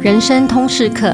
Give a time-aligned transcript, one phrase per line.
[0.00, 1.12] 人生通识课，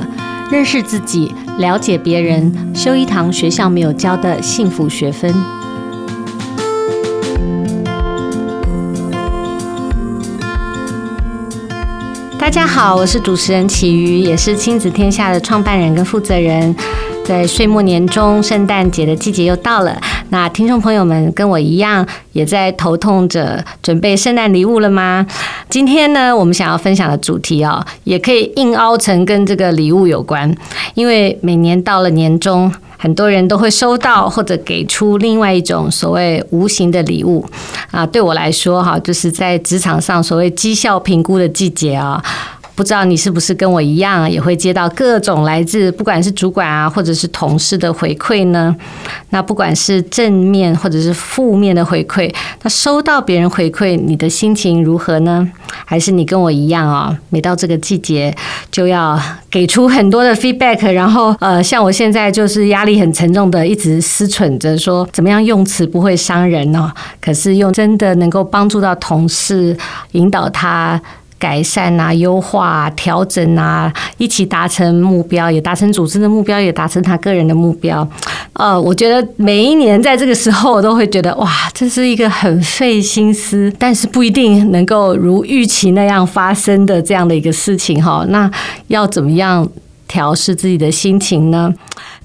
[0.51, 5.35] 认识自己，了解别人，修一堂学校没有教的幸福学分。
[12.39, 16.77] 大家好，我是主持人启瑜，也是亲子天下的创办人跟负责人。
[17.25, 19.99] 在岁末年终，圣诞节的季节又到了。
[20.29, 25.27] 那听众朋友们跟我一样，也在头痛着准备圣诞礼物了吗？
[25.71, 30.55] 今天呢，我们想要分享的主题哦，也可以硬凹成跟这个礼物有关，
[30.93, 37.43] 因为每年到了年终，很多人都会收到或者给出另外一种所谓无形的礼物
[37.91, 38.05] 啊。
[38.05, 42.23] 对我来说，哈，就是在职场上所谓绩效评估的季节啊。
[42.75, 48.75] 不知道你是不是跟我一样，也会接到各种来自不管是主管啊，或者是同事的回馈呢？
[49.31, 52.33] 那不管是正面或者是负面的回馈，
[52.63, 55.49] 那收到别人回馈，你的心情如何呢？
[55.85, 57.17] 还是你跟我一样啊？
[57.31, 58.35] 每到这个季节
[58.71, 59.21] 就要
[59.51, 66.93] 给出很多的 feedback，然后呃，像我现在就是压力很沉重的，一直思忖着说怎么样用词不会伤人呢？
[67.21, 69.77] 可是用真的能够帮助到同事，
[70.13, 71.01] 引导他。
[71.45, 78.09] 改善啊，优化，调整啊，一起达成目标，也达成组织的目标，也达成他个人的目标。
[78.55, 88.25] 呃，我觉得每一年在这个时候，我都会觉得哇，这是一个很费心思，但是不一定能够如预期那样发生的这样的一个事情哈。
[88.31, 88.51] 那
[88.87, 89.69] 要怎么样
[90.09, 91.71] 调试自己的心情呢？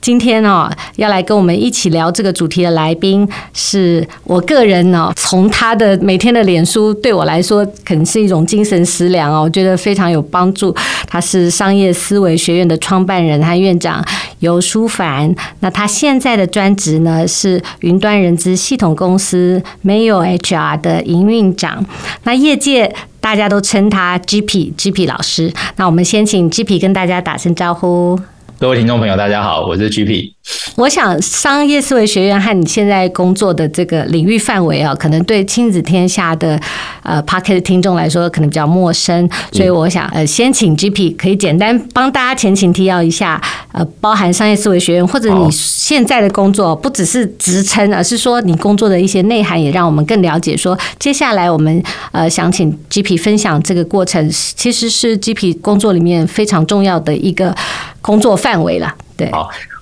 [0.01, 10.73] 今天哦，要来跟我们一起聊这个主题的来宾，是我个人哦，从他的每天的脸书对我来说，可能是一种精神食粮哦，我觉得非常有帮助。
[11.07, 14.03] 他是商业思维学院的创办人和院长
[14.39, 15.33] 游书凡。
[15.59, 21.85] 那他现在的专职呢，是云端人资系统公司 Mail HR 的营运长。
[22.23, 25.51] 那业界大家都称他 GP GP 老师。
[25.75, 28.19] 那我们先请 GP 跟大家打声招呼。
[28.59, 30.33] 各位听众朋友，大家好，我是 GP。
[30.75, 36.59] 我想商业思维学院和你现在工作的这个领域范围啊，可能对亲子天下的
[37.03, 43.41] 呃 Podcast 听众来说可能比较陌生，所以我想呃先请 GP 可以简单帮大家前情提要一下，
[43.73, 50.55] 呃，包含商业思维学院或者你现在的工作不只是职称，而是说你工作的一些内涵，也让我们更了解。
[50.55, 57.53] 说接下来我们呃想请 GP 分享这个过程，其实是 GP 工作里面非常重要的一个
[58.01, 58.93] 工作范围了。
[59.17, 59.29] 对。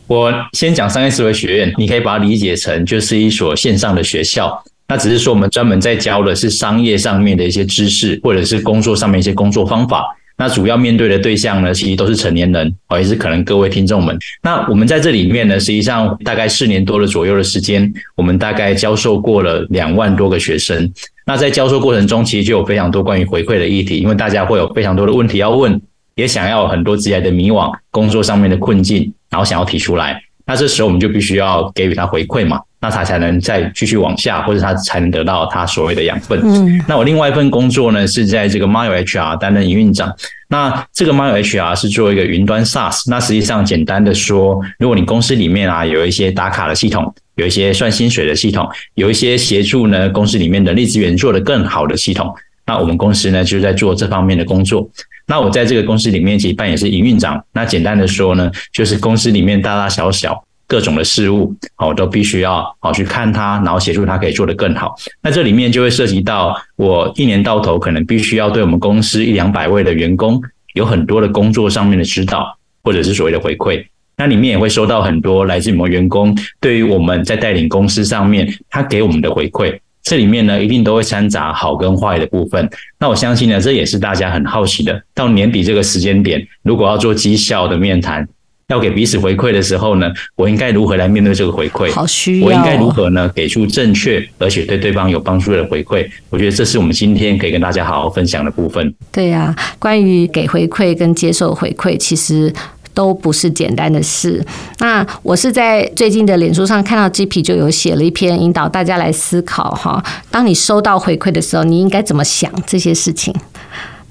[0.08, 4.64] 我先讲商业思维学院，你可以把它理解成就是一所线上的学校。
[4.88, 10.06] 那只是说我们专门在教的是商业上面的一些知识，或者是工作上面一些工作方法。
[10.38, 14.18] 那主要面对的对象呢，其实都是成年人，哦，也是可能各位听众们。
[14.42, 20.90] 那我们在这里面呢，实际上大概四年多的左右的时间，我们大概教授过了两万多个学生。
[21.26, 25.82] 那在教授过程中，其实就有非常多关于回馈的议题，因为大家会有非常多的问题要问。
[26.18, 36.42] 也想要很多职业的迷惘，工作上面的困境，然后想要提出来，那这时候我们就必须要给予他回馈嘛，那他才能再继续往下，或者他才能得到他所谓的养分。
[36.44, 40.12] 嗯，那我另外一份工作呢，是在这个 Mile HR 担任营运长。
[40.50, 43.04] 那这个 Mile HR 是做一个云端 SaaS。
[43.10, 52.34] 那实际上简单的说，如果你公司里面啊有一些打卡的系统，有一些算薪水的系统，有一些协助呢公司里面的人力资源做得更好的系统，
[52.66, 54.90] 那我们公司呢就在做这方面的工作。
[55.28, 57.44] 那我在这个公司里面其实扮演是营运长。
[57.52, 64.96] 那简单的说呢，就是公司里面大大小小各种的事务，我都必须要好去看它，然后协助它可以做得更好。
[65.22, 70.42] 那这里面就会涉及到我一年到头可能必须要对我们公司一两百位的员工
[70.74, 73.86] 有很多的工作上面的指导，或者是所谓的回馈。
[74.16, 79.78] 那里面也会收到很多来自于我们员工对于我们在带领公司上面他给我们的回馈。
[80.08, 82.70] 这里面呢，一定都会掺杂好跟坏的部分。
[82.98, 85.04] 那我相信呢，这也是大家很好奇的。
[85.14, 88.26] 到年底这个时间点，如果要做绩效的面谈，
[88.70, 91.92] 要给彼此回馈的时候呢，我应该如何来面对这个回馈？
[91.92, 92.48] 好需要。
[92.48, 96.08] 我应该如何呢，给出正确而且对对方有帮助的回馈？
[96.30, 98.96] 我觉得这是我们今天可以跟大家好好分享的部分。
[99.12, 102.54] 对呀，关于给回馈跟接受回馈，其实。
[102.98, 104.44] 都不是简单的事。
[104.80, 113.32] 那我是在最近的脸书上看到 GP 就有写了一篇引导大家来思考哈，当你收到回馈的时候，你应该怎么想这些事情？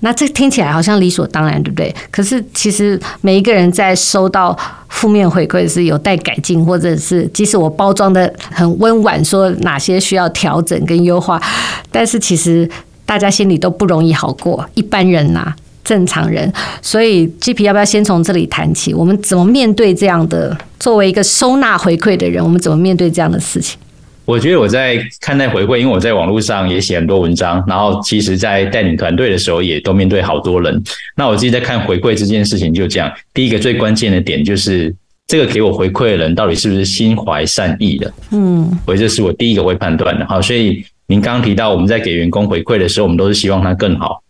[0.01, 1.93] 那这听起来好像理所当然，对不对？
[2.13, 4.57] 可是其实每一个人在收到
[4.89, 11.43] 负面回馈是有待改进，或者是即使我包装得很温婉，说哪些需要调整跟优化，
[11.91, 12.71] 但是其实
[13.05, 14.65] 大家心里都不容易好过。
[14.75, 15.53] 一般人呐、
[15.87, 16.53] 正常人，
[16.83, 18.93] 所以 GP 要不要先从这里谈起？
[18.93, 20.55] 我们怎么面对这样的？
[20.81, 23.79] 作为一个收纳回馈的人，我们怎么面对这样的事情？
[24.25, 30.83] 我觉得我在看待回馈，因为我在网络上也写很多文章，然后其实在带领团队的时候，也都面对好多人。
[31.17, 34.93] 那我自己在看回馈这件事情，就这样，第一个最关键的点就是
[35.29, 38.13] 这个给我回馈的人到底是不是心怀善意的？
[38.33, 40.27] 嗯，所以这是我第一个会判断的。
[40.27, 44.21] 好，所以您刚刚提到我们在给员工回馈的时候，我们都是希望他更好；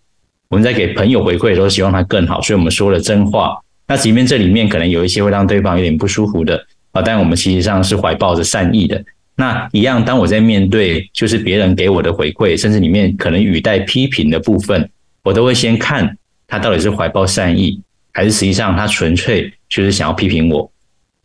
[0.48, 3.58] 我们在给朋友回馈的时候，希望他更好，所以我们说了真话。
[3.88, 6.60] 那即便这里面可能有一些会让对方有点不舒服的
[6.92, 9.02] 啊，但我们其实上是怀抱着善意的。
[9.36, 14.88] 那一样，当我在面对就是别人给我的回馈，甚至里面可能语带批评的部分，
[15.22, 16.16] 我都会先看
[16.46, 17.80] 他到底是怀抱善意，
[18.12, 20.70] 还是实际上他纯粹就是想要批评我。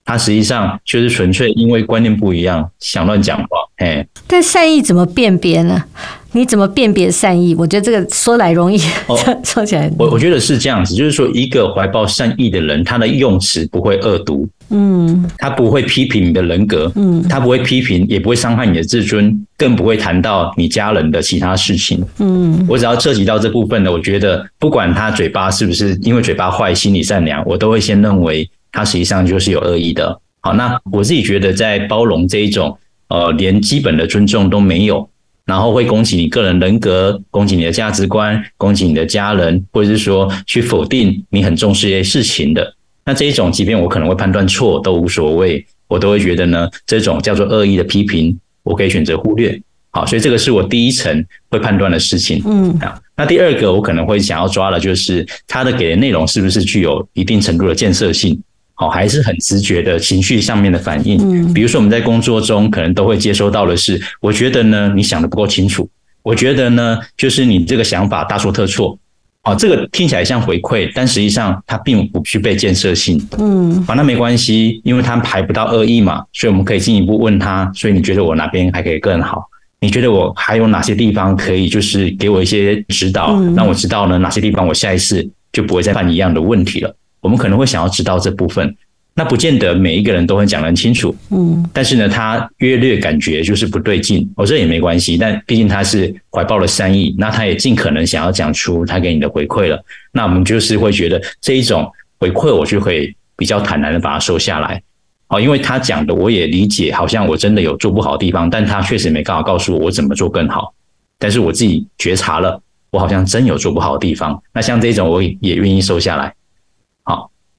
[0.04, 3.48] 他实际上就是纯粹因为观念不一样，想乱讲话。
[3.78, 5.84] 哎，但善意怎么辨别呢？
[6.34, 7.54] 你怎么辨别善意？
[7.56, 28.50] 我觉得这个说来容易，哦、 说起来，我我觉得是这样子，就是说一个怀抱善意的人，他的用词不会恶毒，嗯，他不会批评你的人格，嗯，他不会批评，也不会伤害你的自尊，更不会谈到你家人的其他事情，嗯，我只要涉及到这部分的，我觉得不管他嘴巴是不是因为嘴巴坏，心里善良，我都会先认为。
[28.74, 30.18] 他实际上就是有恶意的。
[30.40, 32.78] 好，那我自己觉得，在包容这一种，
[33.10, 35.10] 呃，连基本的尊重都没有，
[35.46, 42.74] 然后会攻击你个人人格、攻击你的价值观、攻击你的家人，或者是说去否定你很重视一些事情的，
[43.06, 49.60] 那这一种，即便我可能会判断错都无所谓，我都会觉得呢，这种叫做恶意的批评，我可以选择忽略。
[49.94, 52.42] 好，所以这个是我第一层会判断的事情。
[52.46, 58.42] 嗯，啊，那第二个我可能会想要抓的就是他的给的内容是不是具有一定程度的建设性。
[58.82, 61.18] 哦，还是很直觉的情绪上面的反应。
[61.22, 65.88] 嗯，比如说我们在工作中可能都会接收到的是，我觉得呢，你想的不够清楚。
[66.24, 68.98] 我觉得呢，就是你这个想法大错特错。
[69.44, 73.20] 哦，这个听起来像回馈，但实际上它并不具备建设性。
[73.40, 77.72] 嗯，好，那没关系，因为它排不到恶意嘛，所以我们可以进一步问他。
[77.74, 79.48] 所以你觉得我哪边还可以更好？
[79.80, 86.96] 你觉得我还有哪些地方可以就是给我一些指导，让我知道呢哪些地方我下一次就不会再犯一样的问题了。
[87.22, 88.76] 我们可能会想要知道这部分，
[89.14, 101.90] 那不见得每一个人都会讲得很清楚，嗯，但是呢，他约略感觉就是不对劲，哦，这也没关系，但毕竟他是怀抱了善意，那他也尽可能想要讲出他给你的回馈了，那我们就是会觉得这一种
[102.20, 104.82] 回馈，我就会比较坦然的把它收下来，
[105.28, 110.74] 哦，因为他讲的我也理解，好像我真的有做不好的地方，但他确实没办法告诉我我怎么做更好，
[111.20, 112.60] 但是我自己觉察了，
[112.90, 116.34] 我好像真有做不好的地方，那像这种我也愿意收下来。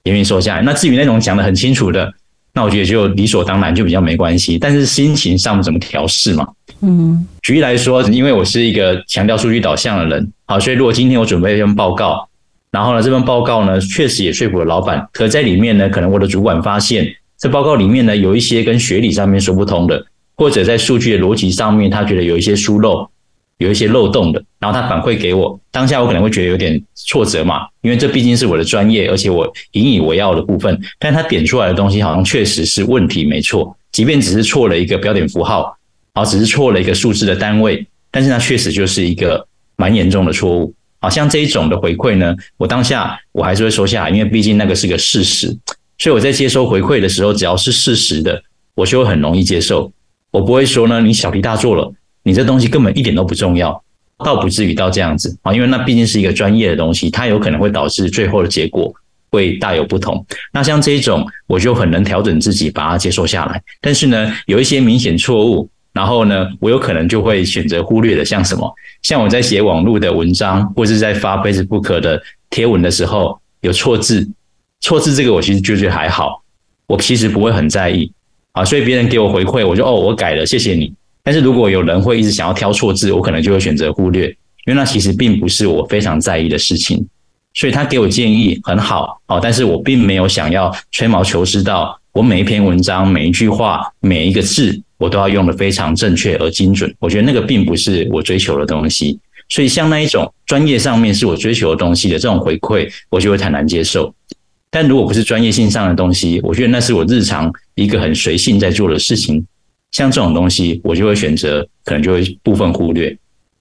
[0.04, 0.62] 也愿意说下来。
[0.62, 2.12] 那至于那种讲得很清楚的，
[2.52, 4.58] 那我觉得就理所当然，就比较没关系。
[4.58, 6.46] 但是心情上怎么调试嘛？
[6.80, 12.28] 嗯，举例来说，因为我是一个强调数据导向的人，好，所以如果今天我准备一份报告，
[12.72, 17.06] 然后呢，这份报告呢，确实也说服了老板，可在里面呢，可能我的主管发现
[17.38, 20.04] 这报告里面呢，有一些跟学理上面说不通的，
[20.34, 23.08] 或者在数据的逻辑上面，他觉得有一些疏漏。
[23.62, 30.78] 有一些漏洞的，然后他反馈给我，当下我可能会觉得有点挫折嘛，因为这毕竟是我的专业，而且我引以为傲的部分。
[30.98, 35.76] 但他点出来的东西好像确实是问题没错，即便只是错了一个标点符号，
[36.12, 40.74] 啊，只是错了一个数字的单位，但是它确实就是一个蛮严重的错误。
[41.00, 45.56] 好像这一种的回馈呢，我当下我还是会收下，因为毕竟那个是个事实。
[45.98, 48.42] 所以我在接收回馈的时候，只要是事实的，
[48.74, 49.92] 我就会很容易接受。
[50.30, 51.92] 我不会说呢，你小题大做了。
[52.22, 53.82] 你这东西根本一点都不重要，
[54.24, 58.92] 倒不至于到这样子啊，因为那毕竟是一个专业的东西，它有可能会导致最后的结果
[59.30, 60.24] 会大有不同。
[60.52, 63.60] 那像这一种，我就很能调整自己，把它接受下来。
[63.80, 68.72] 但是呢，有一些明显错误，然后呢，我有可能就会选择忽略的，像什么？
[69.02, 74.28] 像我在写网络的文章，或是在发 Facebook 的贴文的时候，有错字，
[74.80, 76.42] 错字这个我其实就觉得还好，
[76.86, 78.12] 我其实不会很在意
[78.52, 78.64] 啊。
[78.64, 80.94] 所以别人给我回馈，我就哦，我改了，谢谢你。
[81.24, 84.26] 但是如果有人会一直想要挑错字，我可能就会选择忽略，
[84.66, 87.06] 因为那其实并不是我非常在意的事情。
[87.54, 96.92] 所以他给我建议很好哦，但是我并没有想要吹毛求疵到我每一篇文章、每一句话、每一个字，我都要用得非常正确而精准。
[96.98, 99.18] 我觉得那个并不是我追求的东西。
[99.48, 104.14] 所以像那一种专业上面是我追求的东西的这种回馈，我就会坦然接受。
[104.70, 109.46] 但如果不是专业性上的东西，我觉得那是我日常一个很随性在做的事情。
[109.92, 113.16] 像这种东西，我就会选择，可能就会部分忽略。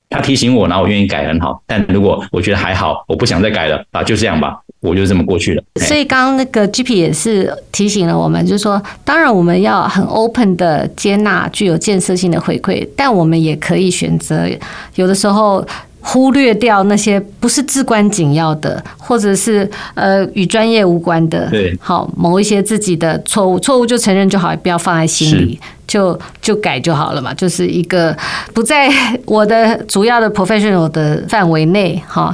[0.09, 1.61] 他提醒我，然后我愿意改，很好。
[1.65, 5.63] 但如果我觉得还好，我不想再改了啊，就这样吧，我就这么过去了。
[5.75, 14.47] 所以刚刚那个 GP 也是提醒了我们，就是说，当然我们要很 open 的接纳具有建设性的回馈，但我们也可以选择，
[14.95, 15.65] 有的时候。
[16.03, 25.59] 忽略掉那些不是至关紧要的，或者是呃与专业无关的，对，好某一些自己的错误，错误就承认就好，不要放在心里，
[25.91, 28.15] 就就改就好了嘛，就是一个
[28.53, 28.89] 不在
[29.25, 32.33] 我的主要的 professional 的范围内哈。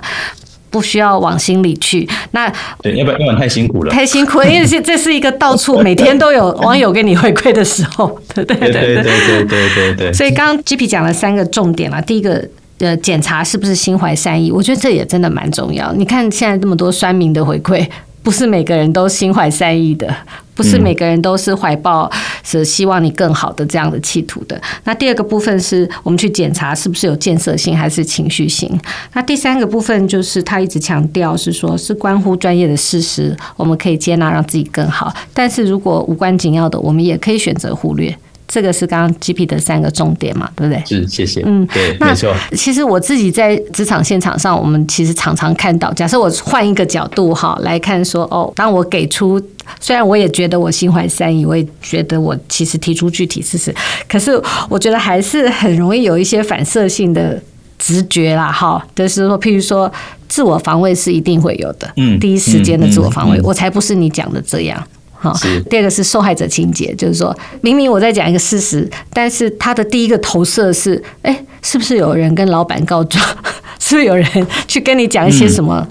[0.69, 8.71] 不需要往心里去，那对，要不然要不然太辛苦了，太辛苦了，因为这这是一个到处每天都有网友给你回馈的时候， 对对对
[9.01, 10.13] 对对对对。
[10.13, 12.45] 所以刚刚 Gipi 讲了三个重点了，第一个
[12.79, 15.91] 呃，检查是不是心怀善意，我觉得这也真的蛮重要。
[15.93, 17.87] 你看现在这么多酸民的回馈。
[18.27, 20.13] 不是每个人都心怀善意的，
[20.53, 22.11] 不是每个人都是怀抱
[22.43, 24.61] 是希望你更好的这样的企图的。
[24.83, 28.77] 那第二个部分是我们去检查是不是有建设性还是情绪性。
[29.13, 35.13] 那第三个部分就是他一直强调是说，是关乎专业的事实，我们可以接纳让自己更好。
[35.33, 38.13] 但是如果无关紧要的，我们也可以选择忽略。
[38.47, 40.81] 这个是刚刚 Gipi 的三个重点嘛，对不对？
[40.85, 41.43] 是，谢谢。
[41.45, 42.33] 嗯，对，没错。
[42.53, 49.41] 其实我自己在职场现场上，我们其实常常看到，假设我换一个角度哈来看说，哦，当我给出，
[49.81, 53.75] 虽然我也觉得我心怀善意，我也觉得我其实提出具体事实，
[54.07, 57.41] 可是我觉得还是很容易有一些反射性的
[57.77, 59.91] 直觉啦，哈，就是说，譬如说，
[60.29, 64.81] 自我防卫是一定会有的，嗯，第一时间的自我防卫，我才不是你讲的这样。
[65.19, 65.33] 好，
[65.69, 73.23] 第二个是受害者情节，就是说明明我在讲一个事实，但是他的第一个投射是，哎，是不是有人跟老板告状？
[73.79, 75.87] 是不是有人去跟你讲一些什么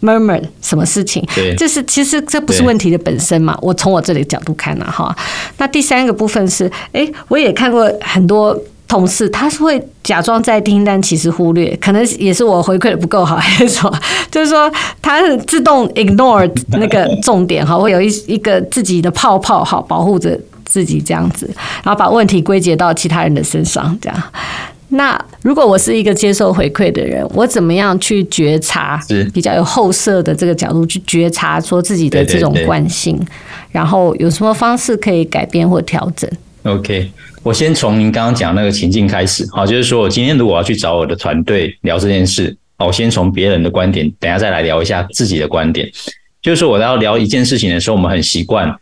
[0.00, 1.22] murmur 什么事情？
[1.34, 3.56] 对，就是其实这不是问题的本身嘛。
[3.60, 5.14] 我从我这里角度看呢，哈。
[5.58, 8.58] 那第三个部分是，哎，我也看过很多。
[8.88, 13.98] 同事他是会假装在听，但其实忽略，可能也是我回馈的不够好，还是什么？
[14.30, 14.70] 就是说
[15.02, 21.50] 他是自动 ignore 那个重点哈，会有一一个自己的泡泡哈，保护着自己这样子，
[21.82, 24.22] 然后把问题归结到其他人的身上这样。
[24.90, 29.00] 那如果我是一个接受回馈的人，我怎么样去觉察？
[29.34, 33.20] 比较有后设的这个角度去觉察，说自己的这种惯性，
[33.72, 36.30] 然后有什么方式可以改变或调整
[36.62, 37.10] ？OK。
[37.46, 45.88] 我先从您刚刚讲那个情境开始，好，就是说我今天如果要去找我的团队聊这件事，好，我先从别人的观点，等下再来聊一下自己的观点。
[46.42, 48.76] 就是说我要聊一件事情的时候，我们很习惯，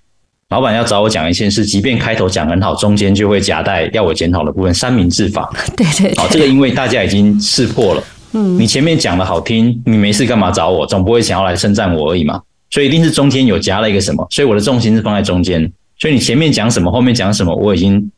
[0.49, 5.53] 老板要找我讲一件事，即便开头讲很好，中间就会夹带要我检讨的部分，三明治法。
[5.77, 6.17] 对 对，对。
[6.17, 8.03] 好，这个因为大家已经识破了，
[8.33, 10.87] 嗯，你前面讲的好听，你没事干嘛找我？
[10.87, 12.41] 总不会想要来称赞我而已嘛，
[12.71, 18.11] 所以一定是中间有夹了一个什么，所以我的重心是放在中间，所以你前面讲什么，后面讲什么，我已经。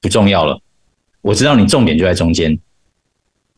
[0.00, 0.60] 不重要了，
[1.20, 2.58] 我知道你重点就在中间。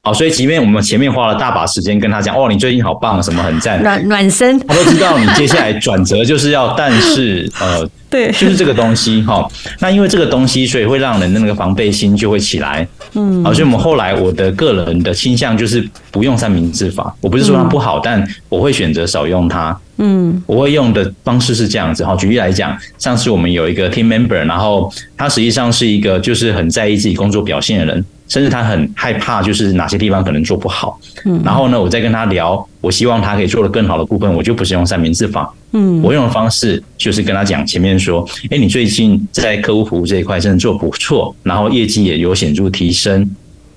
[0.05, 9.49] 好，所以即便我们前面花了大把时间跟他讲，哦，你最近好棒，什么很赞，暖暖身，他都知道你接下来转折就是要，但是呃， 对，就是这个东西哈。
[9.79, 12.85] 那因为这个东西，所以会让人的那个防备心就会起来。
[13.13, 17.15] 嗯，好，所以我们后来我的个人的倾向就是不用三明治法。
[17.21, 19.79] 我不是说它不好，但我会选择少用它。
[19.99, 22.17] 嗯，我会用的方式是这样子哈。
[22.17, 30.99] 举例来讲，上次我们有一个 team member，然后他实际上是一个就是很在意自己工作表现的人，甚至他很害怕就是哪些地方可能做不好。
[31.25, 35.53] 嗯，然后呢，我再跟他聊，我希望他可以做得更好的部分，我就不是用三明治法。
[35.73, 43.29] 嗯，我用的方式就是跟他讲前面说，哎，你最近在客户服务这一块真的做不错，然后业绩也有显著提升。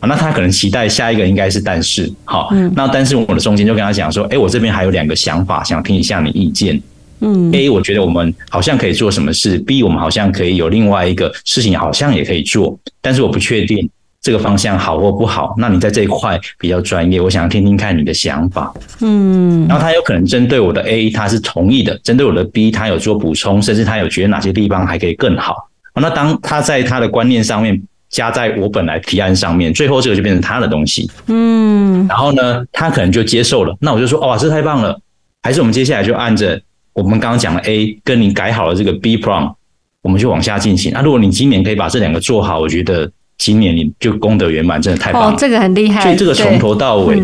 [0.07, 6.79] 那他可能期待下一个应该是但是好，那但是我的中间就跟他讲说，哎，我这边还有两个想法，想听一下你意见。
[7.21, 13.89] 嗯，A 我觉得我们好像可以做什么事，B 我们好像可以有另外一个事情，好像也可以做，但是我不确定
[14.25, 15.53] 这个方向好或不好。
[15.55, 18.73] 那你在这一块比较专业，我想要听听看你的想法。
[19.01, 25.69] 嗯，然后他有可能针对我的 A 他是同意的，针对我的 B 他有做补充，甚至他有觉得哪些地方还可以更好。
[25.93, 27.79] 那当他在他的观念上面。
[28.07, 31.09] 加在我本来提案上面，最后这个就变成他的东西。
[31.25, 33.75] 嗯，然后呢，他可能就接受了。
[33.81, 34.97] 那我就说，哇，这太棒了！
[35.41, 36.61] 还是我们接下来就按着
[36.93, 39.55] 我们刚刚讲的 A 跟你改好了这个 B prompt，
[40.01, 40.93] 我们就往下进行。
[40.93, 45.31] 那、啊、如果你今年可以把这两个做好，我觉得今年你就功德圆满，真的太棒了。
[45.31, 46.01] 哦，这个很厉害。
[46.01, 47.21] 所以这个从头到尾，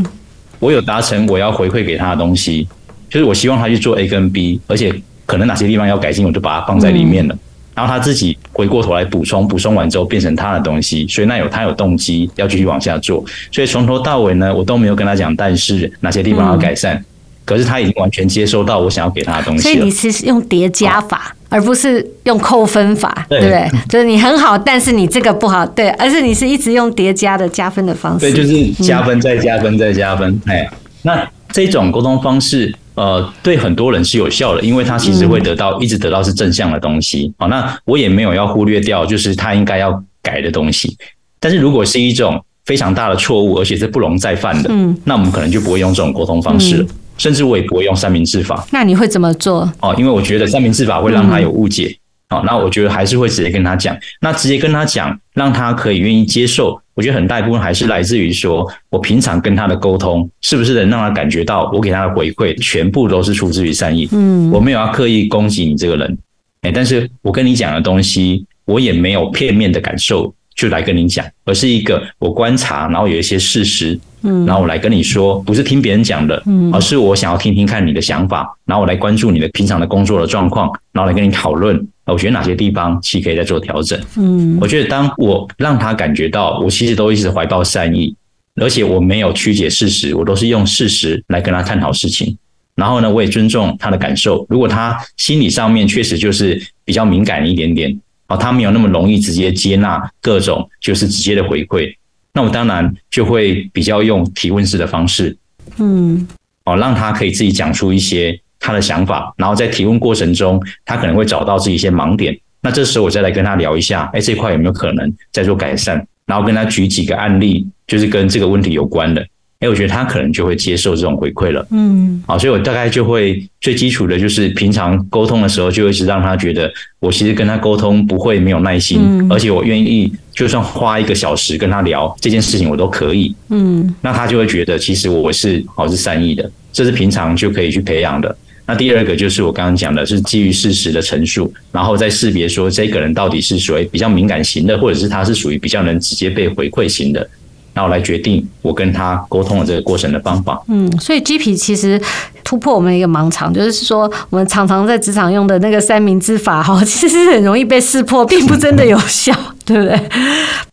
[0.59, 2.67] 我有达成我要回馈给他的东西，
[3.09, 4.93] 就是我希望他去做 A 跟 B，而且
[5.25, 7.37] 可能哪些地方要改进，我就把它放在里面了。
[7.73, 13.23] 然后他自己回过头来补充，补充完之后变成他的东西，所以那有他有动机要继续往下做。
[13.49, 16.95] 所以从头到尾呢，我都没有跟他讲，但是哪些地方要改善。
[16.95, 17.05] 嗯、
[17.45, 19.63] 可是他已经完全接收到我想要给他的东西。
[19.63, 23.69] 所以你是用叠加法，哦、而不是用扣分法，对不对？
[23.87, 28.21] 就是你很好，但是你这个不好，对，而是你是一直用叠加的加分的方式。
[28.21, 30.41] 对，就是加分再加分再加分。
[30.45, 32.73] 哎、嗯，那这种沟通方式。
[32.93, 37.33] 呃，对很多人是有效的，因为他其实会得到、嗯、一直得到是正向的东西。
[37.37, 40.97] 好，那我也没有要忽略掉，就是他应该要改的东西。
[41.39, 46.87] 但是如果是一种非常大的错误，而且是不容再犯的，嗯，那我们可能就不会用这种沟通方式了，嗯、
[47.21, 48.65] 甚至我也不会用三明治法。
[48.71, 49.71] 那你会怎么做？
[49.79, 51.95] 哦，因为我觉得三明治法会让他有误解。
[52.29, 53.95] 哦，那我觉得还是会直接跟他讲。
[54.21, 56.81] 那直接跟他讲，让他可以愿意接受。
[56.95, 64.09] 我觉得很大一部分还是来自于说，我平常跟他的沟通，是不是能让他感觉到我给他的回馈全部都是出自于善意？
[64.13, 66.17] 嗯，我没有要刻意攻击你这个人，
[66.61, 73.99] 哎，但是我跟你讲的东西，我也没有片面的感受就来跟你讲，而是一个我观察，然后有一些事实。
[74.23, 83.99] 嗯，然后我来跟你说，不是听别人讲的，嗯，而是我想要听听看你的想法，然后我来关注你的平常的工作的状况，然后来跟你讨论，我觉得哪些地方其实可以再做调整。
[84.17, 88.15] 嗯，我觉得当我让他感觉到我其实都一直怀抱善意，
[88.61, 92.37] 而且我没有曲解事实，我都是用事实来跟他探讨事情。
[92.73, 94.45] 然后呢，我也尊重他的感受。
[94.49, 101.93] 如果他心理上面确实就是比较敏感一点点，哦，他没有那么容易直接接纳各种就是直接的回馈。
[102.33, 105.35] 那我当然就会比较用提问式的方式，
[105.77, 106.27] 嗯，
[106.65, 112.37] 哦，让他可以自己讲出一些他的想法，然后在提问过程中，他可能会找到自己一些盲点。
[112.61, 116.05] 那这时候我再来跟他聊一下，哎，这块有没有可能再做改善？
[116.25, 119.25] 然后跟他举几个案例，就是跟这个问题有关的。
[119.61, 121.65] 哎，我觉得他可能就会接受这种回馈了。
[121.69, 128.99] 嗯，好，所以我大概就会最基础的就是平常沟通的时候，就一直让他觉得我其实跟他沟通不会没有耐心，
[129.29, 133.35] 而且我愿意就算花一个小时跟他聊这件事情，我都可以。
[133.49, 138.35] 嗯，那他就会觉得其实我是好是善意的，这是平常就可以去培养的。
[138.65, 147.29] 那第二个就是我刚刚讲的是基于事实的陈述，然后再识别说这个人到底是属于比较敏感型的，或者是他是属于比较能直接被回馈型的。
[147.73, 150.61] 然后来决定我跟他沟通的这个过程的方法。
[150.67, 152.01] 嗯，所以 G P 其实
[152.43, 159.33] 突破我们一个盲肠，就是说我们常常在职场用的那个三明治法哈， 其实是很容易被识破，并不真的有效。
[159.65, 159.99] 对不对？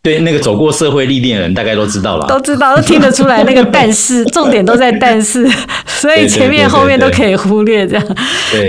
[0.01, 3.43] 对，那个走过社会历练的人，大概都知道了，都知道，都听得出来。
[3.43, 5.47] 那个但是， 重点都在但是，
[5.85, 8.05] 所以前面后面都可以忽略这样。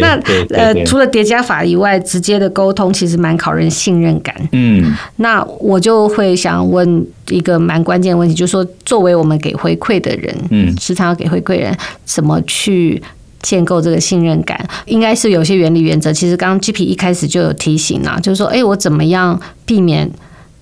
[0.01, 0.19] 那
[0.51, 4.35] 呃，除了叠加法以外，直接的沟通其实蛮考人信任感。
[4.53, 11.75] 嗯，那我就会想问一个蛮关键的问题，就是说，作为我们给回馈的人，嗯，时常要给回馈人，
[12.05, 13.01] 怎么去？
[13.43, 16.13] 建构这个信任感，应该是有些原理原则。
[16.13, 20.11] 其实刚刚 Gipi 一开始就有提醒啊，就是说，哎，我怎么样避免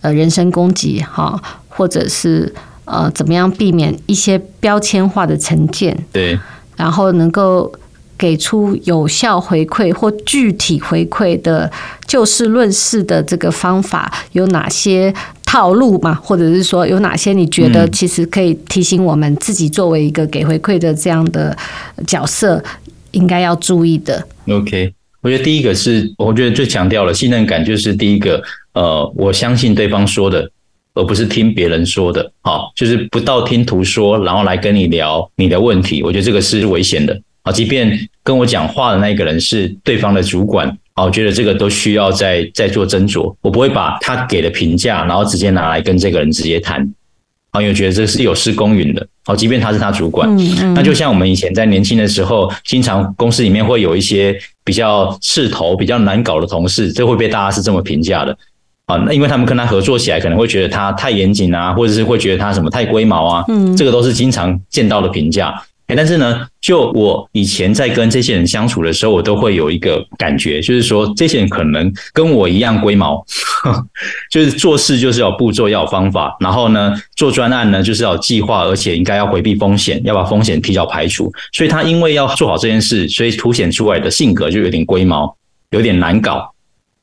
[0.00, 5.96] 呃人身攻击哈，或者是呃怎么样避免一些标签化的成见？
[6.12, 6.38] 对，
[6.76, 7.72] 然后能够
[8.18, 11.70] 给出有效回馈或具体回馈的
[12.06, 15.14] 就事论事的这个方法有哪些？
[15.50, 21.56] 套路嘛，或者是说有哪些你觉得其实可以提醒我们自己作为一个给回馈的这样的
[22.06, 22.62] 角色
[23.12, 28.42] 应该要注意的？OK，我觉得第一个是，我觉得最强调了信任感，就是第一个，
[28.74, 30.46] 呃，我相信对方说的，
[30.92, 37.18] 而不是听别人说的，好，就是不道听途说，然后来跟你聊你的问题，我觉得这个是危险的，
[37.48, 40.68] 好，即便跟我讲话的那个人是对方的主管。
[40.92, 43.34] 啊我觉得这个都需要再再做斟酌。
[43.40, 46.82] 我不会把他给的评价，然后直接拿来跟这个人直接谈。
[47.52, 49.06] 啊，因为我觉得这是有失公允的。
[49.24, 50.28] 好，即便他是他主管，
[50.74, 58.36] 那就像我们以前在年轻的时候，经常公司里面会有一些比较势头、比较难搞的同事，这会被大家是这么评价的。
[58.84, 63.44] 啊，那因为他们跟他合作起来，可能会觉得他太严谨啊，或者是会觉得他什么太龟毛啊。
[63.48, 65.54] 嗯，这个都是经常见到的评价。
[65.88, 73.24] 哎但是呢，就我以前在跟这些人相处的时候，我都会有一个感觉，就是说这些人可能跟我一样龟毛，
[74.30, 81.32] 就是做事就是要步骤，要有方法，然后呢，做专案呢就是要有计划，而且应该要回避风险，要把风险提早排除。
[81.54, 85.34] 所以他因为要做好这件事，所以凸显出来的性格就有点龟毛，
[85.70, 86.52] 有点难搞。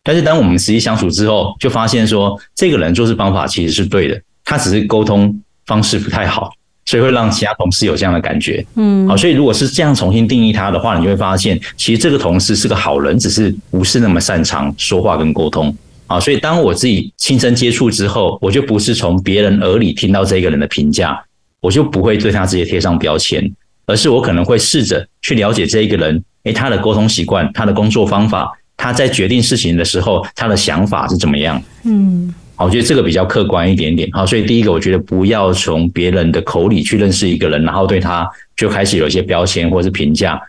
[0.04, 6.52] 但是当我们实际相处之后，就发现说这个人做事方法其实是对的，他只是沟通方式不太好。
[6.86, 21.19] 所以会让其他同事有这样的感觉，嗯，好，所以如果是这样重新定义他的话，你就会发现，其实这个同事是个好人，只是不是那么擅长说话跟沟通，啊，所以当我自己亲身接触之后，我就不是从别人耳里听到这个人的评价，
[21.60, 23.52] 我就不会对他直接贴上标签，
[23.88, 32.32] 而是我可能会试着去了解这一个人，诶，他的沟通习惯，他的工作方法，他在决定事情的时候，他的想法是怎么样，嗯。
[32.58, 34.10] 我觉得这个比较客观一点点。
[34.12, 40.39] 好，所以第一个，我觉得不要从别人的口里去认识一个人，然后对他就开始有一些标签或是评价。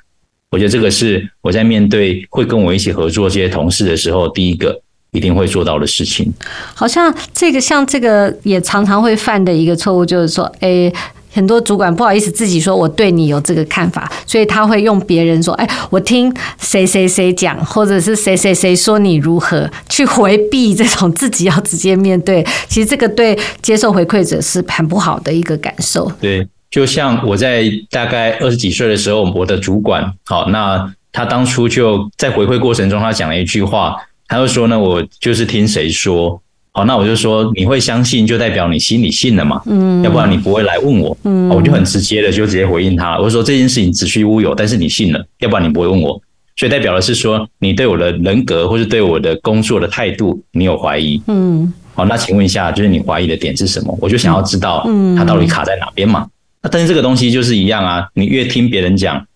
[0.50, 6.32] 我觉得这个是我在面对会跟我一起合作这些同事的时候，第一个一定会做到的事情。
[6.74, 10.92] 好像这个像这个也常常会犯的一个错误，就是说，诶。
[11.36, 22.42] 很多主管不好意思自己说，我对你有这个看法，所以他会用别人说，哎，我听谁谁谁讲，或者是谁谁谁说你如何，去回避这种自己要直接面对。
[22.68, 26.10] 其实这个对接受回馈者是很不好的一个感受。
[26.18, 33.94] 对，就像我在大概二十几岁的时候，我的主管，好，那他当初就在回馈过程中，他讲了一句话，
[34.26, 36.40] 他就说呢，我就是听谁说。
[36.76, 39.62] 好，那我就说你会相信，就代表你心里信了嘛。
[39.64, 41.16] 嗯，要不然你不会来问我。
[41.24, 43.22] 嗯，我就很直接的就直接回应他了。
[43.22, 46.20] 我说这件事情子虚乌有，但是你信了，要不然你不会问我。
[46.54, 51.18] 所以代表的是说，你对我的人格或是对我的工作的态度，你有怀疑。
[51.28, 53.98] 嗯，好，那请问一下，就是你怀疑的点是什么？
[53.98, 56.26] 我就想要知道，嗯，他到底卡在哪边嘛？
[56.62, 59.26] 那但是这个东西就是一样啊，你越听别人讲，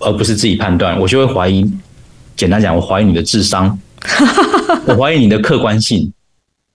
[0.00, 1.64] 而不是自己判断，我就会怀疑。
[2.34, 3.78] 简单讲，我怀疑你的智商，
[4.88, 6.12] 我怀疑你的客观性。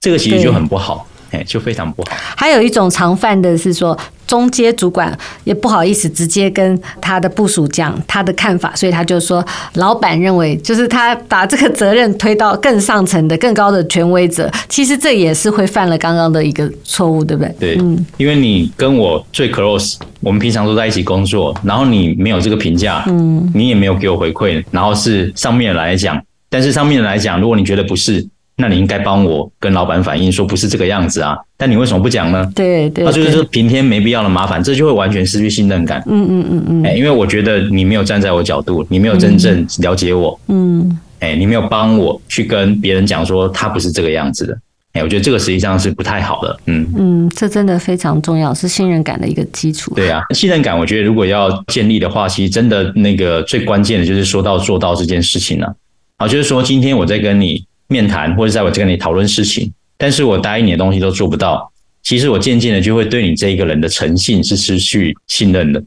[0.06, 2.16] 这个其实就很不好，哎，就非常不好。
[2.38, 5.12] 还有一种常犯的是说，中阶主管
[5.44, 14.48] 也不好意思直接跟他的部署讲他的看法，所以他就说，老板认为就是他把这个责任推到更上层的、更高的权威者。
[14.70, 17.56] 其实这也是会犯了刚刚的一个错误，对不对？
[17.60, 28.24] 对，嗯，因为你跟我最 close，我们平常都在一起工作，然后你没有这个评价，嗯，你也没有给我回馈，然后是上面来讲，但是上面来讲，如果你觉得不是。
[28.58, 32.50] 那你应该帮我跟老板反映说不是这个样子啊，但你为什么不讲呢？
[32.56, 36.02] 对对，那就是说平添没必要的麻烦，这就会完全失去信任感。
[36.06, 40.40] 嗯嗯嗯嗯，哎，因为我觉得你没有站在我角度，你没有真正了解我。
[40.48, 44.58] 嗯，哎，你没有帮我去跟别人讲说他不是这个样子的。
[44.94, 46.58] 哎，我觉得这个实际上是不太好的。
[46.68, 49.94] 嗯嗯，这真的非常重要，是信任感的一个基础。
[49.96, 55.76] 对啊，信任感，我觉得如果要建立的话，其实真的那个最关键的就是说到做到这件事情了。
[56.18, 57.66] 好，就是说今天我在跟你。
[57.88, 61.72] 面谈或者在我这跟你讨论事情，但是我答应你的东西都做不到，
[62.04, 65.84] 其实我渐渐的就会对你这一个人的诚信是失去信任的，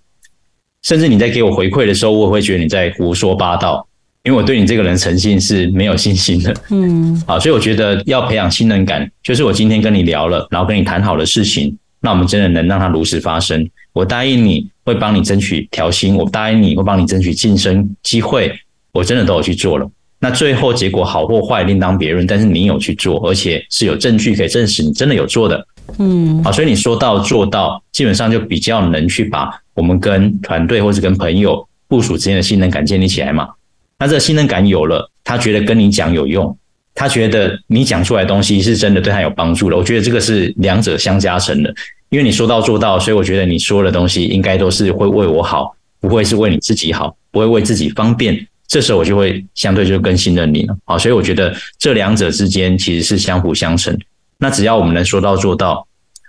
[0.83, 3.87] 甚至你在给我回馈的时候，我也会觉得你在胡说八道，
[4.23, 6.55] 因为我对你这个人诚信是没有信心的。
[6.71, 13.69] 嗯，好，所以我觉得要培养信任感，就是我今天跟你聊了，然后跟你谈好的事情，那我们真的能让它如实发生。
[13.93, 18.53] 我答应你会帮你争取调薪，我答应你会帮你争取晋升机会，
[18.93, 19.91] 我真的都有去做了。
[20.21, 25.65] 那最后结果好或坏另当别论，但是你有去做，而且是有证据可以证实你真的有做的，
[25.99, 33.49] 嗯，好，所以你说到做到，基本上就比较能去把我们跟团队或者跟朋友部署之间的信任感建立起来嘛。
[33.99, 36.57] 那这个信任感有了，他觉得跟你讲有用，
[36.95, 39.77] 他觉得你讲出来的东西是真的对他有帮助了。
[39.77, 41.73] 我觉得这个是两者相加成的，
[42.09, 48.45] 因为你说到做到，所以我觉得你说的东西应该都是会为我好，不会是为你自己好，不会为自己方便。
[48.69, 53.99] 这时候我就会相对就更信任你了，好，所以我觉得这两者之间其实是相辅相成。
[54.39, 55.85] 那只要我们能说到做到，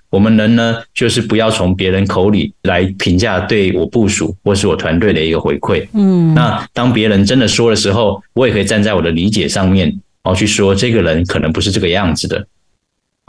[0.10, 5.86] 我们能呢，就是不要从别人口里来评价对我部署或是我团队的一个回馈。
[5.94, 9.88] 嗯，那当别人真的说的时候，我也可以站在我的理解上面，
[10.24, 12.48] 然后，去说这个人可能不是这个样子的。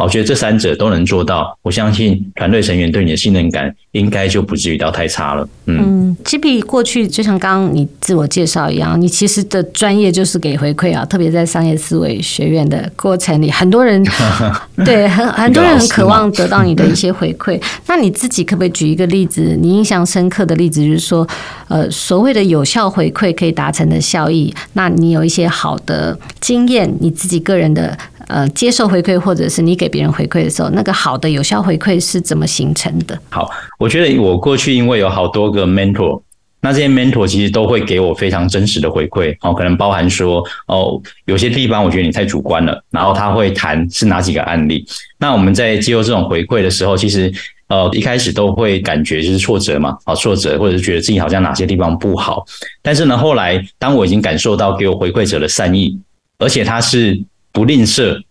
[0.02, 5.48] 我觉得这三者都能做到，我相信团队成员对你的信任感应该就不至于到太差了。
[5.66, 14.02] 嗯，Gipi 过去就像刚刚你自我介绍一样，你其实的专业就是给回馈啊，特别在商业思维学院的过程里，很多人
[14.84, 17.60] 对很很多人很渴望得到你的一些回馈。
[17.86, 21.26] 那你自己可不可以举一个例子，你印象深刻的例子，就是说，
[21.68, 27.96] 呃，所谓的有效回馈可以达成的效益，那你有一些好的经验，你自己个人的。
[28.30, 33.18] 呃，接受回馈或者是你给别人回馈的时候，那个好的有效回馈是怎么形成的？
[33.28, 36.22] 好，我觉得我过去因为有好多个 mentor，
[36.60, 44.86] 那这些 mentor 其实都会给我非常真实的回馈哦，可能包含说哦，有些地方我觉得你太主观了，然后他会谈是哪几个案例。
[45.18, 47.32] 那我们在接受这种回馈的时候，其实
[47.66, 52.44] 呃一开始都会感觉就是挫折嘛，啊挫折，或者是觉得自己好像哪些地方不好。
[52.80, 55.98] 但是呢，后来当我已经感受到给我回馈者的善意，
[56.38, 57.20] 而且他是。
[57.52, 58.22] 不吝啬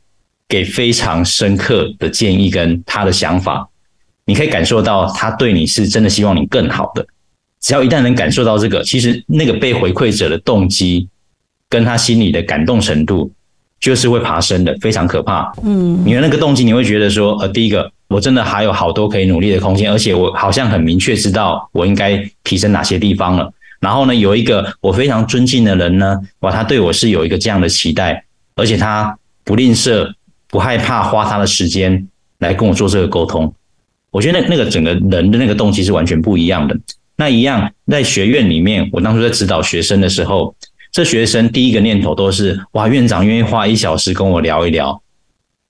[0.47, 3.67] 给非常深刻的建议跟他的想法，
[4.25, 7.05] 你可以感受到他对你是真的希望你更好的。
[7.61, 11.07] 只要一旦能感受到这个，其实那个被回馈者的动机
[11.67, 13.31] 跟他心里的感动程度，
[13.81, 15.51] 就是会爬升的，非常可怕。
[15.63, 23.51] 嗯，你的那个动机，你会觉得说，呃，第一个，我真的还有好多可以努力的空间，而且我好像很明确知道我应该提升哪些地方了。
[23.81, 28.23] 然后呢，有一个我非常尊敬的人呢，哇，他对我是有一个这样的期待。
[28.59, 30.13] 而且他不吝啬，
[30.47, 32.07] 不害怕花他的时间
[32.39, 33.53] 来跟我做这个沟通。
[34.11, 36.77] 我觉得那那个整个人的那个动机是完全不一样的。
[37.15, 40.55] 那一样在学院里面，我当初在指导学生的时候，
[40.91, 45.01] 这学生第一个念头都是：哇，院长愿意花一小时跟我聊一聊。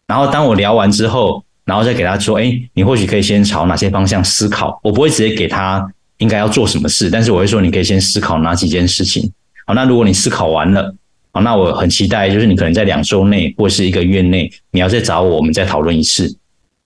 [0.08, 4.80] 然后当我聊完之后，然后再给他说：哎，你或许可以先朝哪些方向思考。
[4.84, 5.86] 我不会直接给他
[6.20, 9.32] 应该要做什么事，但是我会说你可以先思考哪几件事情。
[9.66, 10.96] 好，那如果你思考完了。
[11.32, 16.36] 好，那我很期待，就是你可能在两周内或是一个月内，你要再找我，我们再讨论一次。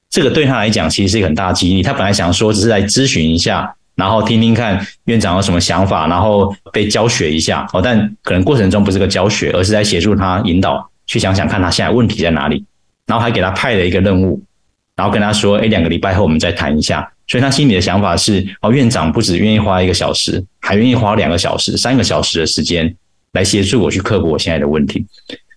[0.10, 1.82] 这个对他来讲，其实是一个很大的激励。
[1.82, 7.66] 他本来想说只是来咨询一下，然后听听看院长有什么想法，然后被教学一下。
[7.74, 12.64] 哦，但可能过程中不是个教学，而是在协助他引导去想想看他现在问题在哪里，
[13.08, 14.40] 然后还给他派了一个任务，
[14.96, 17.10] 然后跟他说，哎，两个礼拜后我们再谈一下。
[17.26, 22.94] 所以他心里的想法是，哦，院长不止愿意花一个小时，还愿意花两个小时、三个小时的时间
[23.34, 25.06] 来协助我去克服我现在的问题。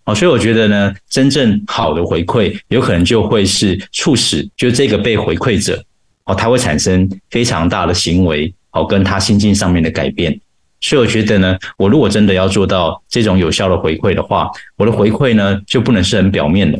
[0.05, 5.83] 哦，所以我觉得呢，真正好的回馈，有可能就会是促使，就这个被回馈者，
[6.27, 10.39] 哦，他会产生非常大的行为，哦，跟他心境上面的改变。
[10.81, 16.79] 所以我觉得呢，我如果真的要做到这种有效的回馈的话，我的回馈呢，就不能是很表面的。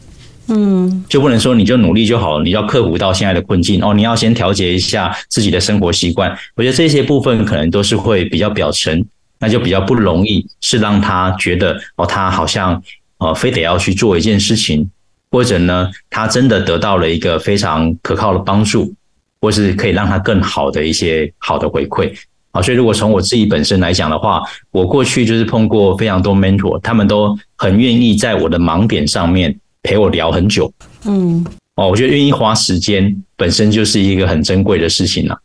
[0.49, 6.31] 嗯，就不能说你就努力就好了，你要克服到现在的困境哦，你要先调节一下自己的生活习惯。
[6.55, 9.05] 我觉得这些部分可能都是会比较表层，
[9.39, 12.83] 那就比较不容易是让他觉得哦，他好像
[13.19, 14.91] 呃非得要去做一件事情，
[15.31, 18.95] 或者呢，他真的得到了一个非常可靠的帮助，
[19.41, 22.13] 或是可以让他更好的一些好的回馈。
[22.53, 29.59] 好，所以如果从我自己本身来讲的话，我过去就是碰过非常多 mentor，他们都很愿意在我的盲点上面。
[29.83, 30.73] 陪我聊很久，
[31.05, 31.47] 嗯，
[31.77, 35.39] 哦，我觉得愿意花时间本身就是一个很珍贵的事情了。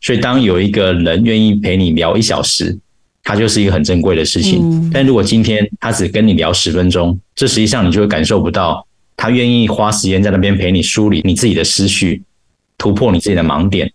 [0.00, 2.78] 所以当有一个人愿意陪你聊一小时，
[3.22, 4.90] 他就是一个很珍贵的事情。
[4.92, 12.22] 但如果今天他只跟你聊十分钟，这实际上你就会感受不到他愿意花时间在那边陪你梳理你自己的思绪，
[12.76, 13.92] 突破你自己的盲点，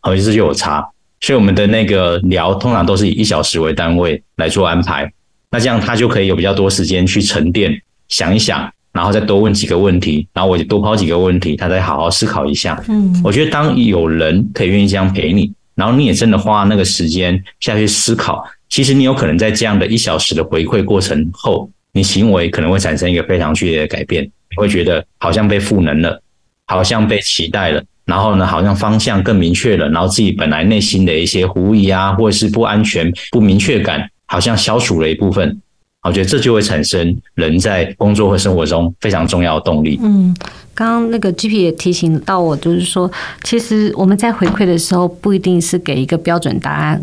[0.00, 0.86] 好，这就有差。
[1.20, 5.10] 所以我们的那个聊通常都是以一小时为单位来做安排，
[5.50, 8.70] 那这样他就可以有比较多时间去沉淀，想一想。
[8.92, 12.82] 然后再多问几个问题，然后我就多抛几个问题，他再好好思考一下。
[12.88, 26.20] 嗯，我觉得当有人可以愿意这样陪你，然后你也真的花那个时间下去思考，其实你有可能在这样的一小时的回馈过程后，你行为可能会产生一个非常剧烈的改变，你会觉得好像被赋能了，
[26.66, 35.60] 好像被期待了，然后呢，好像方向更明确了，然后自己本来内心的一些狐疑啊，或者是不安全、不明确感，好像消除了一部分。
[36.02, 39.98] 我觉得这就会产生人在工作和生活中非常重要的动力。
[40.00, 40.32] 嗯，
[40.72, 43.10] 刚刚那个 G P 也提醒到我，就是说，
[43.42, 47.02] 其实我们在回馈的时候，不一定是给一个标准答案，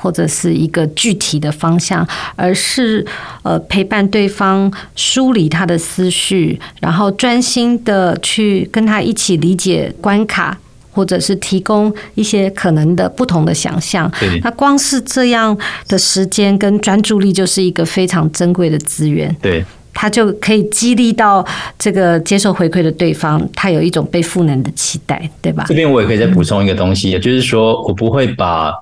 [0.00, 2.06] 或者是一个具体的方向，
[2.36, 3.04] 而是
[3.42, 10.56] 呃陪伴对方梳理他的思绪，然后专心的去跟他一起理解关卡。
[10.90, 14.10] 或者是提供一些可能的不同的想象，
[14.42, 15.56] 那光是这样
[15.86, 19.32] 的时间跟专注力就是一个非常珍贵的资源。
[19.40, 21.46] 对，他就可以激励到
[21.78, 25.64] 这个接受回馈的对方，他有一种被赋能的期待，对吧？
[25.68, 28.72] 这边我也可以再补充一个东西，也、就是说我不会把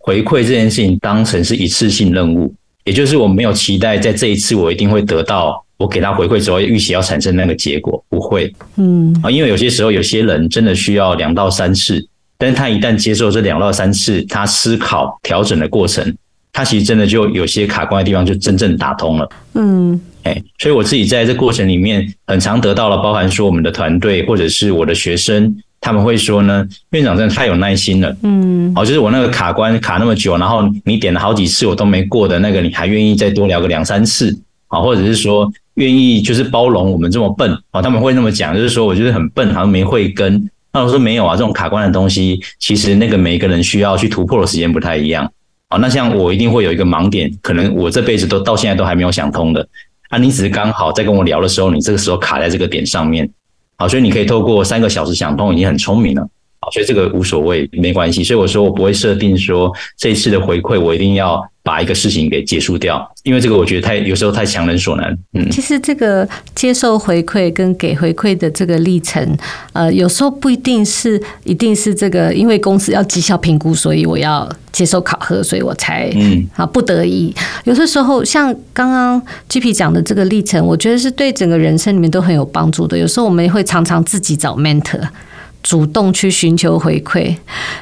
[0.00, 2.52] 回馈这件事情当成是一次性任务，
[2.84, 5.64] 也就是我没有期待在这一次我一定会得到。
[5.76, 16.14] 我给他回馈之后，预期要产生那个结果，不会，嗯啊，因为有些时候有些人真的需要两到三次，但是他一旦接受这两到三次，他思考调整的过程，
[16.52, 34.36] 他其实真的就有些卡关的地方就真正打通了，嗯，哎，所以我自己在这过程里面很常得到了，包含说我们的团队或者是我的学生，他们会说呢，院长真的太有耐心了，嗯，哦，就是我那个卡关卡那么久，然后你点了好几次我都没过的那个，你还愿意再多聊个两三次，
[34.68, 35.50] 啊，或者是说。
[35.74, 40.50] 愿意就是包容我们这么笨啊，他们会那么讲，就是说我就是很笨，好像没慧根。
[40.74, 45.32] 那我说没有啊，这种卡关的东西，其实那个每一个人需要去突破的时间不太一样
[45.68, 45.78] 啊。
[45.78, 49.66] 那像我一定会有一个盲点，可能我这辈子都到现在都还没有想通的
[50.10, 50.18] 啊。
[50.18, 53.30] 你只是刚好在跟我聊的时候，你这个时候卡在这个点上面，
[53.80, 56.28] 好，所以你可以透过三个小时想通，已经很聪明了。
[56.62, 58.22] 好，所以这个无所谓，没关系。
[58.22, 65.16] 所以我说我不会设定说这一次的回馈我一定要把一个事情给结束掉，因为这个我觉得太有时候太强人所难。
[65.32, 69.36] 嗯，其实这个接受回馈跟给回馈的这个历程，
[69.72, 77.34] 呃，有时候不一定是一定是这个，因为公司要绩效评估，所以我要接受考核，所以我才嗯啊不得已。
[77.64, 82.98] 有些时候像刚刚 Gipi 讲的这个历程，我觉得是对整个人生里面都很有帮助的。
[82.98, 85.08] 有时候我们也会常常自己找 mentor。
[85.62, 87.36] 主动去寻求回馈，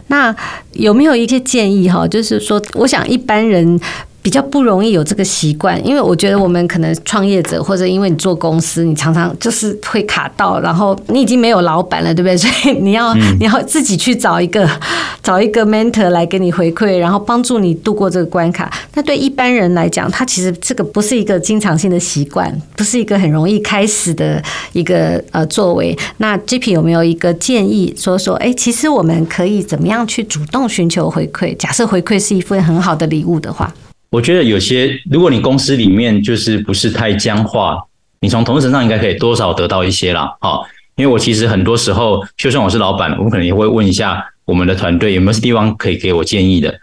[0.09, 0.35] 那
[0.73, 2.07] 有没有一些建议哈？
[2.09, 3.81] 就是说，我想一般人。
[4.21, 12.37] 比较不容易有这个习惯，因为我觉得我们可能创业者，或者因为你做公司，你常常就是会卡到，然后你已经没有老板了，对不对？
[12.37, 14.69] 所以你要 你要自己去找一个
[15.23, 18.71] 找一个 mentor 来给你回馈，然后帮助你度过这个关卡。
[18.95, 25.97] 那对一般人来讲，他其实这个不是一个经常性的习惯，不是一个很容易开始的一个呃作为。
[26.19, 31.57] 那 Gipi 有没有一个建议，说说哎，其实我们可以怎么样去主动寻求回馈？
[31.57, 33.73] 假设回馈是一份很好的礼物的话。
[34.11, 37.77] 我觉得有些，如果你公司里面就是不是太僵化，
[38.21, 40.35] 你从同事身上应该可以多少得到一些啦。
[40.41, 40.67] 好，
[40.97, 46.75] 因为我其实很多时候，就算我是老板，我可能也会问一下我们的团队有没有地方可以给我建议的。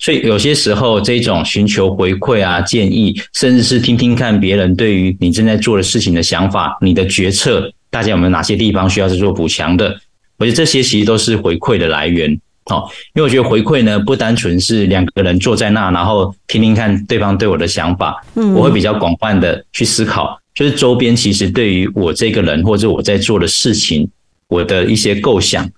[0.00, 9.96] 所以有些时候这种寻求回馈啊、建议，甚至是听听看别人对于你正在做的事情的想法、你的决策，大家有没有哪些地方需要去做补强的？
[10.38, 12.36] 我觉得这些其实都是回馈的来源。
[12.66, 18.24] 好，因为我觉得回馈呢，不单纯是两个人坐在那，然后听听看对方对我的想法。
[18.34, 24.08] 嗯，我会比较广泛的去思考，就是周边其实对于我这个人或者我在做的事情，
[24.46, 25.68] 我的一些构想，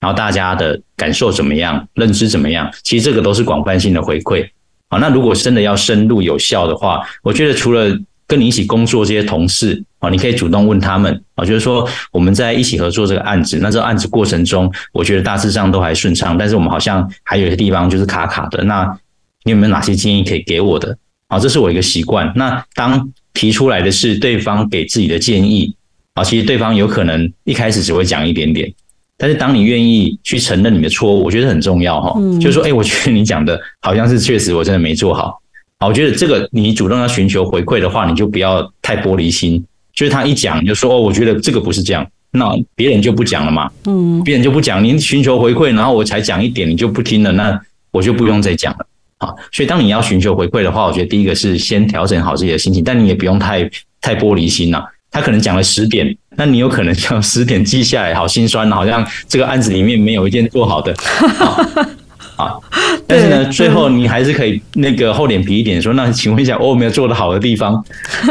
[0.00, 4.46] 然后大家的感受怎么样，认知怎么样，其实这个都是广泛性的回馈。
[4.90, 18.62] 好，那如果真的要深入有效的话，我觉得除了跟你一起工作这些同事啊，你可以主动问他们啊，就是说我们在一起合作这个案子，那这个案子过程中，我觉得大致上都还顺畅，但是我们好像还有一些地方就是卡卡的。
[18.64, 18.84] 那
[19.44, 20.96] 你有没有哪些建议可以给我的？
[21.28, 22.32] 啊，这是我一个习惯。
[22.36, 25.74] 那当提出来的是对方给自己的建议
[26.14, 28.72] 啊，其实对方有可能一开始只会讲一点点，
[29.16, 32.18] 但是当你愿意去承认你的错误，我觉得很重要哈。
[32.40, 35.40] 就是说，哎，我觉得你讲的好像是确实我真的没做好。
[35.80, 39.62] 我觉得这个你主动要寻求回馈的话，你就不要太玻璃心。
[39.94, 43.70] 就是他一讲，就说哦，我觉得这个不是这样，那别人就不讲了嘛。
[43.86, 47.60] 嗯，别人就不讲，您寻求回馈，然后我才讲一点，你就不听了，那
[47.92, 48.86] 我就不用再讲了。
[49.18, 54.84] 好，所以当你要寻求回馈的话，我觉得第一个是先调整好自己的心情，但你也不用太太玻璃心了。
[55.10, 60.92] 他可能讲了十点，那你有可能将十点记下来，好心酸，好像这个案子里面没有一件做好的。
[62.36, 62.58] 啊，
[63.06, 67.74] 但是呢，最后你还是可以那个厚脸皮一点说，那请问一下，我有没有做得好的地方？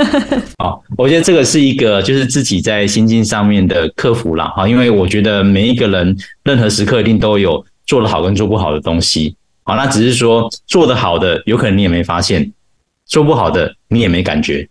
[0.60, 4.48] 啊，我觉得这个是一个就是自己在心境上面的克服啦。
[4.56, 9.36] 哈，因为我觉得每一个人任何时刻一定都有做得好跟做不好的东西。
[9.64, 12.52] 好，那只是说做得好的有可能你也没发现，
[13.06, 14.68] 做不好的你也没感觉。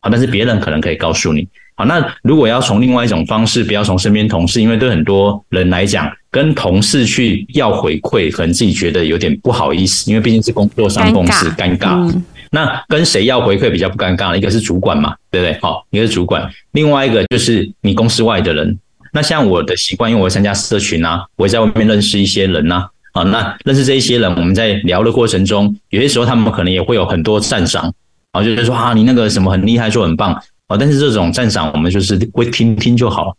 [0.00, 1.48] 好，但是别人可能可以告诉你。
[1.74, 11.90] 好，那如果要从另外一种方式，不要从身边同事，因为对很多人来讲，跟同事去要回馈，可能自己觉得有点不好意思，因为毕竟是工作上共事，尴尬。
[11.90, 14.34] 嗯、那跟谁要回馈比较不尴尬？
[14.34, 15.60] 一个是主管嘛，对不对？
[15.60, 18.78] 好，一个是主管，另外一个就是你公司外的人。
[19.12, 22.88] 那像我的习惯，因为我参加社群啊，我会在外面认识一些人呐、啊。
[23.12, 27.92] 啊，那认识这一些人，我们在聊的过程中，有些时候他们可能也会有很多赞赏，
[28.30, 30.42] 啊，就是说啊，你那个什么很厉害，说很棒。
[30.78, 33.36] 但是这种赞赏，我们就是会听听就好，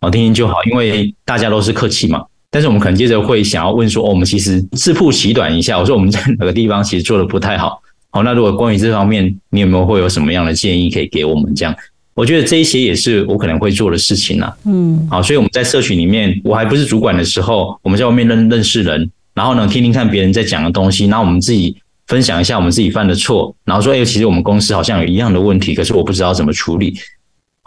[0.00, 2.24] 哦，听听就好，因为大家都是客气嘛。
[2.50, 7.80] 但是我们可能接着会想要问说，哦，我们其实自曝其短一下，我说我们在哪个地方其实做的不太好。
[8.10, 11.54] 好，那如果关于这方面，你有没有会有什么样的建议可以给我们？
[11.54, 11.74] 这样，
[12.14, 14.56] 我觉得这一些也是我可能会做的事情啦。
[14.64, 21.76] 嗯，好，所以我们在社群里面，我还不是主管的时候，我们在外面认认识人，然后呢，听听看别人在讲的东西，然后我们自己。
[22.08, 26.94] 分享一下我们自己犯的错，然后说：“哎，其实我们公司好像有一样的问题，可是我不知道怎么处理。”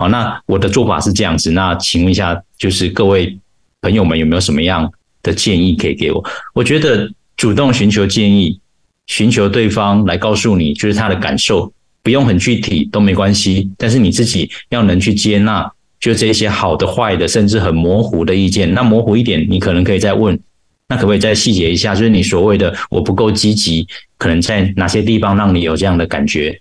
[0.02, 1.52] 好，那我的做法是这样子。
[1.52, 3.38] 那请问一下，就是各位
[3.82, 6.26] 朋友们有没有什么样的建议可以给我？
[6.56, 8.60] 我觉得主动寻求建议，
[9.06, 18.74] 寻求对方来告诉你，就是他的感受，不用很具体都没关系，但是你自己要能去接纳，就这些好的、坏的，甚至很模糊的意见。
[18.74, 20.40] 那模糊一点，你可能可以再问。
[20.88, 21.94] 那可不可以再细节一下？
[21.94, 23.88] 就是你所谓的我不够积极，
[24.18, 26.60] 可能在哪些地方让你有这样的感觉？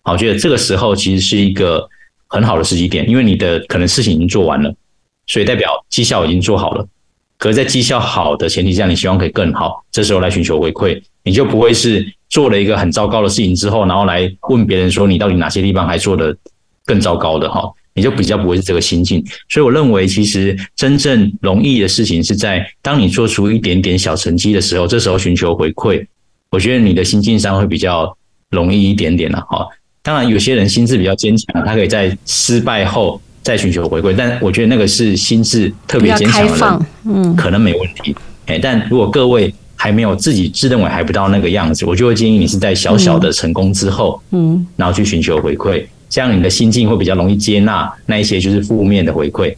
[0.00, 1.86] 好，我觉得这个时候其实是一个
[2.30, 4.74] 很好的时机点，因为你的可能事情已经做完了，
[5.26, 6.88] 所以代表绩效已经做好了。
[7.36, 16.34] 可是，在绩效好的前提下，你希望可以更好，这时候来寻求回馈，你就不会是做了一个很糟糕的事情之后，然后来问别人说你到底哪些地方还做得
[16.86, 17.62] 更糟糕的哈。
[17.92, 26.06] 你就比较不会是这个心境，所以我认为其实真正容易的事情是在当你做出一点点小成绩的时候，这时候寻求回馈，
[26.50, 28.16] 我觉得你的心境上会比较
[28.50, 29.66] 容易一点点了哈。
[30.02, 38.16] 当然，有些人心智比较坚强，他可以在失败后再寻求回馈，但我觉得那个是心智特别坚强的人，嗯，可能没问题。
[38.46, 45.84] 哎，但如果各位还没有自己自认为还不到那个样子，我就会建议你是在小小的成功之后，嗯，然后去寻求回馈。
[46.08, 49.54] 这样你的心境会比较容易接纳那一些就是负面的回馈，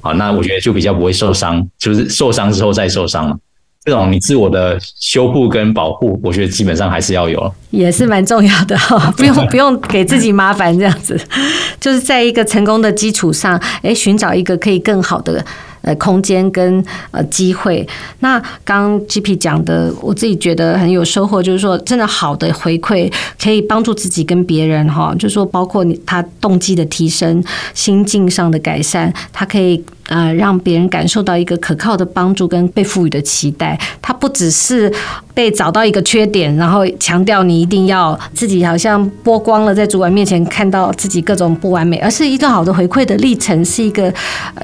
[0.00, 3.38] 好，那我觉得就比较不会受伤，就是受伤之后再受伤了。
[3.84, 11.20] 这种你自我的修复跟保护，我觉得基本上还是要有，也是蛮重要的哈， 不用 不用给自己麻烦这样子，
[11.78, 15.44] 就是在一个成功的基础上，哎，寻找一个可以更好的。
[15.86, 17.86] 呃，空间跟呃机会，
[18.20, 33.78] 那刚刚 GP 讲的，我自己觉得很有收获，就是说，真的好的回馈可以帮助自己跟别人哈，就是说包括你他动机的提升、心境上的改善，他可以呃，让别人感受到一个可靠的帮助跟被赋予的期待。
[34.02, 34.92] 他不只是
[35.32, 44.12] 被找到一个缺点，然后强调你一定要自己好像剥光了，在主管面前看到自己各种不完美，而是一个好的回馈的历程，是一个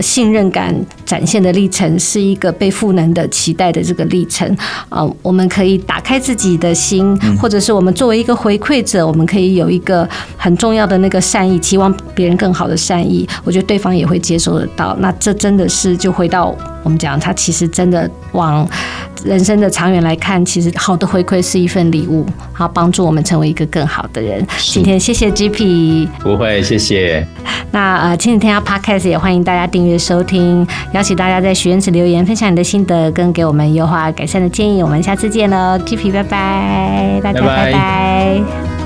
[0.01, 0.75] 信任感
[1.07, 4.47] 展现的历程，是一个被赋能的期待的这个历程。
[4.89, 13.27] 啊、呃，我们可以打开自己的心，或者是我们作为一个回馈者，我们可以有一个很重要的那个善意，期望别人更好的善意。
[13.43, 14.95] 我觉得对方也会接受得到。
[15.01, 18.67] 那这真的是就回到我们讲，他其实真的往
[19.25, 24.47] 人生的长远来看，其实好的回馈是一份礼物，好帮助我们成为一个更好的人。
[24.59, 27.27] 今天谢谢 Gipi，不会谢谢。
[27.73, 34.83] 那呃，亲子天下 Podcast 也欢迎大家订阅收听，邀请大家在许愿池留言，分享你的心得跟给我们优化改善的建议。
[34.83, 37.65] 我们下次见喽，Gipi，拜拜，大家拜拜。
[37.65, 38.80] 拜拜。